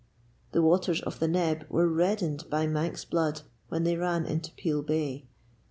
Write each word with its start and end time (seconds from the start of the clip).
The 0.51 0.63
waters 0.63 0.99
of 1.03 1.19
the 1.19 1.27
Neb 1.27 1.67
were 1.69 1.87
reddened 1.87 2.49
by 2.49 2.65
Manx 2.65 3.05
blood 3.05 3.43
when 3.69 3.83
they 3.83 3.97
ran 3.97 4.25
into 4.25 4.51
Peel 4.53 4.81
Bay. 4.81 5.27